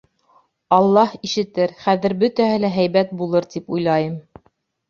[0.77, 4.19] Аллаһ ишетер, хәҙер бөтәһе лә һәйбәт булыр, тип уйлайым.